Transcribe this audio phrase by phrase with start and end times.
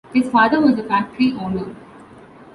[0.15, 1.75] His father was a factory owner.